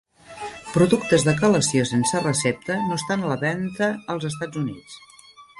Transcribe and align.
Productes 0.77 1.25
de 1.27 1.35
quelació 1.41 1.83
sense 1.91 2.23
recepta 2.25 2.79
no 2.89 2.97
estan 3.03 3.29
a 3.29 3.33
la 3.35 3.39
venta 3.47 3.93
als 4.15 4.31
Estats 4.35 4.65
Units. 4.65 4.99